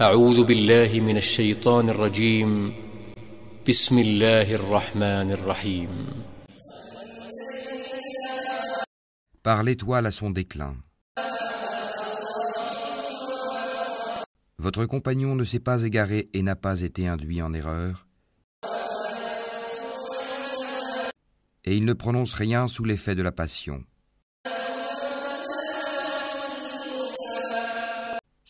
[0.00, 2.72] أعوذ بالله من الشيطان الرجيم
[3.68, 5.90] بسم الله الرحمن الرحيم
[9.44, 10.74] Par l'étoile à son déclin.
[14.58, 18.08] Votre compagnon ne s'est pas égaré et n'a pas été induit en erreur.
[21.64, 23.84] Et il ne prononce rien sous l'effet de la passion.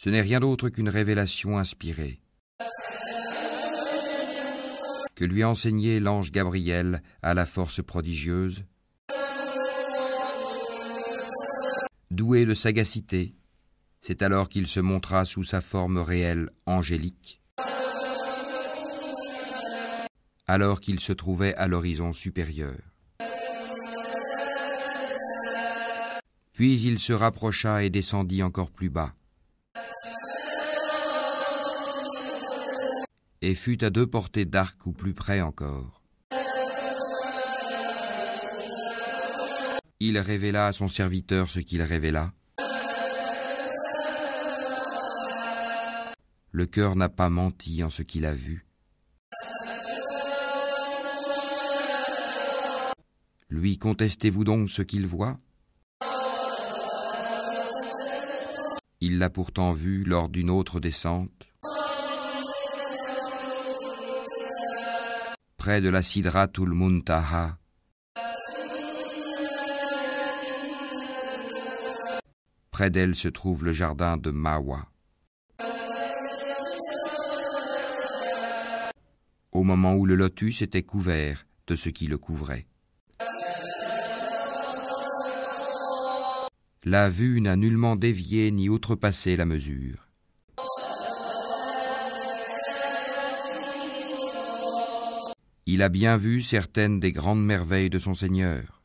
[0.02, 2.22] Ce n'est rien d'autre qu'une révélation inspirée
[5.14, 8.64] que lui a enseigné l'ange Gabriel à la force prodigieuse,
[12.12, 13.36] doué de sagacité,
[14.00, 17.42] c'est alors qu'il se montra sous sa forme réelle angélique,
[20.48, 22.78] alors qu'il se trouvait à l'horizon supérieur.
[26.54, 29.14] Puis il se rapprocha et descendit encore plus bas.
[33.42, 36.02] Et fut à deux portées d'arc ou plus près encore.
[40.02, 42.32] Il révéla à son serviteur ce qu'il révéla.
[46.52, 48.66] Le cœur n'a pas menti en ce qu'il a vu.
[53.50, 55.38] Lui contestez-vous donc ce qu'il voit?
[59.02, 61.32] Il l'a pourtant vu lors d'une autre descente.
[65.70, 67.60] Près de la Sidratul Muntaha.
[72.72, 74.88] Près d'elle se trouve le jardin de Mawa.
[79.52, 82.66] Au moment où le lotus était couvert de ce qui le couvrait.
[86.84, 90.09] La vue n'a nullement dévié ni outrepassé la mesure.
[95.72, 98.82] Il a bien vu certaines des grandes merveilles de son Seigneur.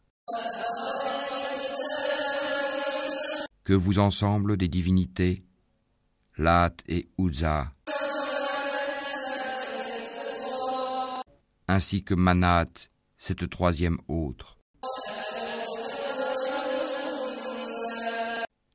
[3.65, 5.45] Que vous ensemble des divinités,
[6.37, 7.73] Lat et Uzza,
[11.69, 12.67] ainsi que Manat,
[13.17, 14.59] cette troisième autre.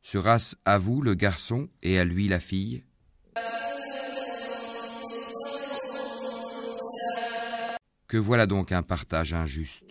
[0.02, 2.84] Sera-ce à vous le garçon et à lui la fille?
[8.10, 9.86] Que voilà donc un partage injuste.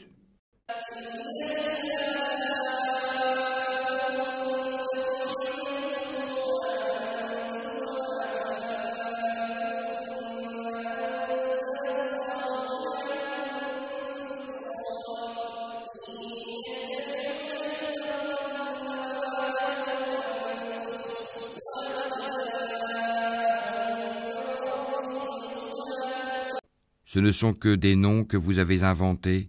[27.09, 29.49] Ce ne sont que des noms que vous avez inventés,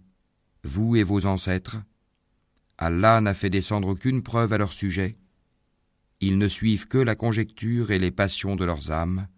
[0.64, 1.76] vous et vos ancêtres.
[2.78, 5.18] Allah n'a fait descendre aucune preuve à leur sujet.
[6.22, 9.28] Ils ne suivent que la conjecture et les passions de leurs âmes,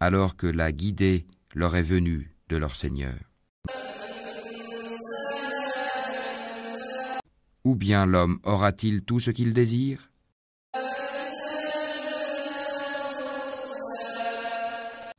[0.00, 3.18] alors que la guidée leur est venue de leur Seigneur.
[7.62, 10.10] Ou bien l'homme aura-t-il tout ce qu'il désire?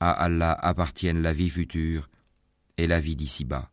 [0.02, 2.10] À Allah appartiennent la vie future
[2.78, 3.70] et la vie d'ici-bas.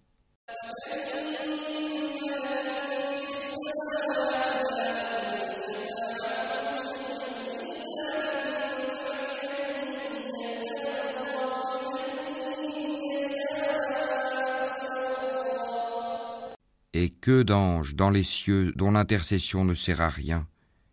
[16.92, 20.48] Et que d'anges dans les cieux dont l'intercession ne sert à rien,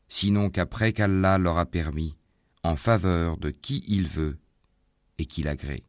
[0.10, 2.16] sinon qu'après qu'Allah leur a permis,
[2.62, 4.38] en faveur de qui il veut,
[5.18, 5.84] et qu'il agrée.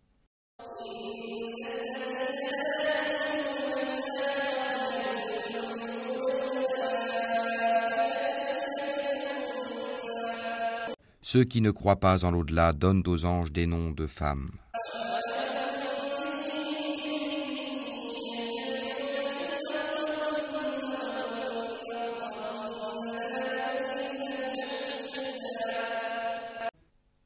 [11.34, 14.50] Ceux qui ne croient pas en l'au-delà donnent aux anges des noms de femmes.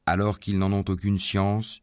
[0.07, 1.81] Alors qu'ils n'en ont aucune science,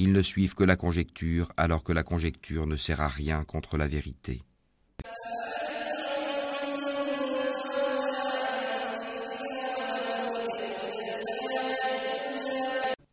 [0.00, 3.76] ils ne suivent que la conjecture, alors que la conjecture ne sert à rien contre
[3.76, 4.42] la vérité.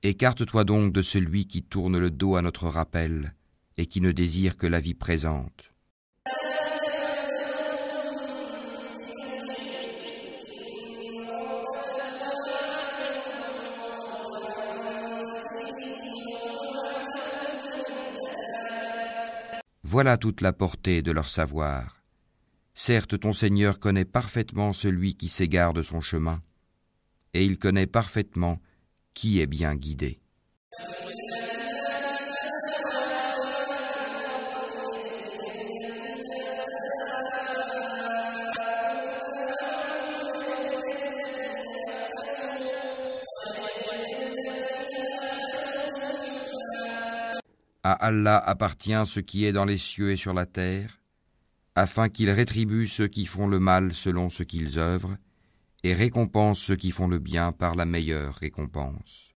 [0.01, 3.33] Écarte-toi donc de celui qui tourne le dos à notre rappel
[3.77, 5.73] et qui ne désire que la vie présente.
[19.89, 22.03] Voilà toute la portée de leur savoir.
[22.73, 26.41] Certes, ton Seigneur connaît parfaitement celui qui s'égare de son chemin,
[27.33, 28.59] et il connaît parfaitement
[29.13, 30.19] qui est bien guidé.
[47.89, 50.99] À Allah appartient ce qui est dans les cieux et sur la terre,
[51.73, 55.15] afin qu'il rétribue ceux qui font le mal selon ce qu'ils œuvrent,
[55.85, 59.31] et récompense ceux qui font le bien par la meilleure récompense.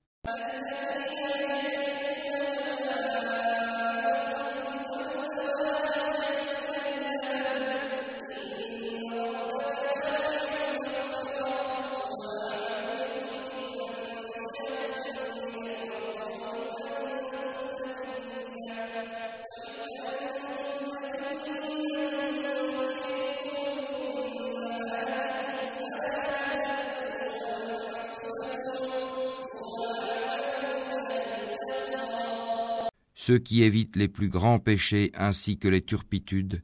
[33.22, 36.62] Ceux qui évitent les plus grands péchés ainsi que les turpitudes,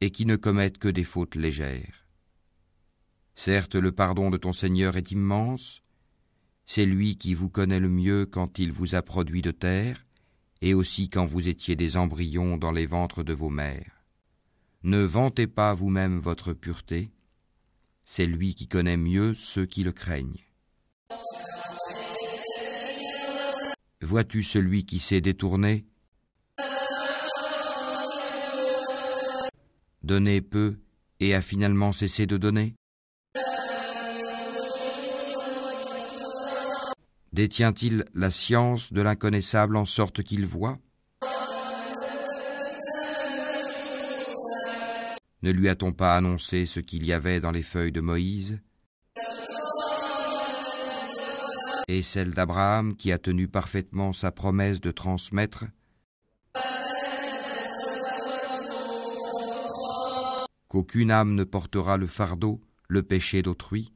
[0.00, 2.06] et qui ne commettent que des fautes légères.
[3.34, 5.82] Certes, le pardon de ton Seigneur est immense,
[6.64, 10.06] c'est lui qui vous connaît le mieux quand il vous a produit de terre,
[10.62, 14.06] et aussi quand vous étiez des embryons dans les ventres de vos mères.
[14.84, 17.12] Ne vantez pas vous-même votre pureté,
[18.06, 20.43] c'est lui qui connaît mieux ceux qui le craignent.
[24.04, 25.86] Vois-tu celui qui s'est détourné?
[30.02, 30.76] Donner peu
[31.20, 32.74] et a finalement cessé de donner?
[37.32, 40.78] Détient-il la science de l'inconnaissable en sorte qu'il voit?
[45.42, 48.60] Ne lui a-t-on pas annoncé ce qu'il y avait dans les feuilles de Moïse?
[51.88, 55.64] Et celle d'Abraham qui a tenu parfaitement sa promesse de transmettre
[60.68, 63.92] qu'aucune âme ne portera le fardeau, le péché d'autrui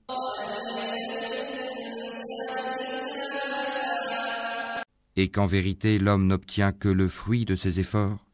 [5.17, 8.25] et qu'en vérité l'homme n'obtient que le fruit de ses efforts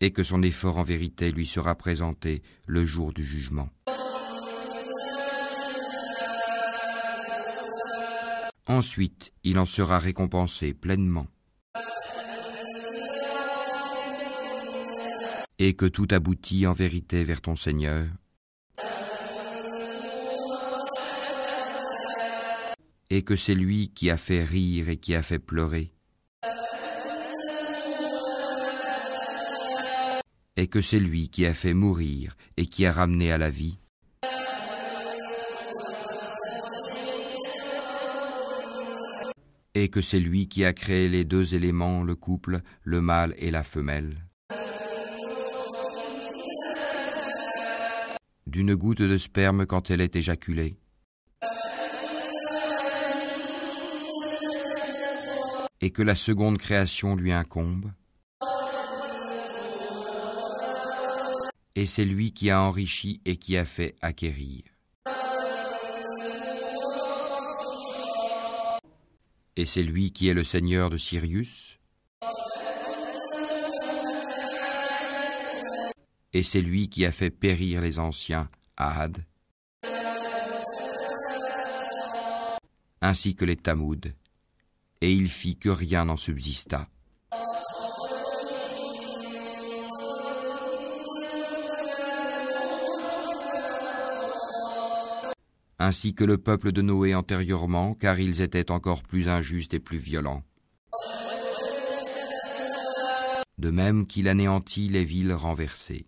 [0.00, 3.68] et que son effort en vérité lui sera présenté le jour du jugement.
[8.68, 11.28] Ensuite, il en sera récompensé pleinement.
[15.58, 18.08] Et que tout aboutit en vérité vers ton Seigneur.
[23.08, 25.92] Et que c'est lui qui a fait rire et qui a fait pleurer.
[30.56, 33.78] Et que c'est lui qui a fait mourir et qui a ramené à la vie.
[39.78, 43.50] Et que c'est lui qui a créé les deux éléments, le couple, le mâle et
[43.50, 44.24] la femelle.
[48.46, 50.78] D'une goutte de sperme quand elle est éjaculée.
[55.82, 57.92] Et que la seconde création lui incombe.
[61.74, 64.62] Et c'est lui qui a enrichi et qui a fait acquérir.
[69.56, 71.78] Et c'est lui qui est le seigneur de Sirius.
[76.34, 79.24] Et c'est lui qui a fait périr les anciens, Ahad,
[83.00, 84.12] ainsi que les Tamouds,
[85.00, 86.86] et il fit que rien n'en subsista.
[95.86, 99.98] Ainsi que le peuple de Noé antérieurement, car ils étaient encore plus injustes et plus
[99.98, 100.42] violents.
[103.58, 106.06] De même qu'il anéantit les villes renversées.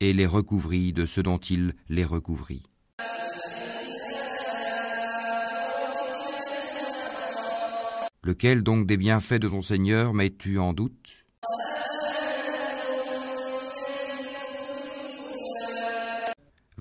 [0.00, 2.64] Et les recouvrit de ce dont il les recouvrit.
[8.22, 11.24] Lequel donc des bienfaits de ton Seigneur mets-tu en doute?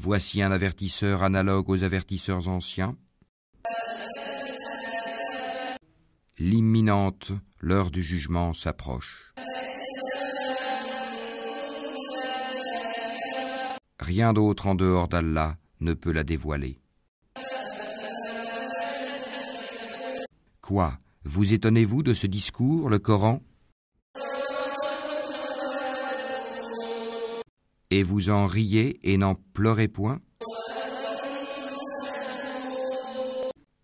[0.07, 2.95] Voici un avertisseur analogue aux avertisseurs anciens.
[6.39, 9.33] L'imminente, l'heure du jugement s'approche.
[13.99, 16.79] Rien d'autre en dehors d'Allah ne peut la dévoiler.
[20.61, 20.97] Quoi?
[21.25, 23.41] Vous étonnez-vous de ce discours, le Coran?
[27.89, 30.19] Et vous en riez et n'en pleurez point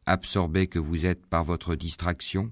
[0.05, 2.51] Absorbé que vous êtes par votre distraction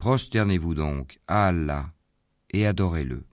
[0.00, 1.86] Prosternez-vous donc à Allah
[2.50, 3.24] et adorez-le.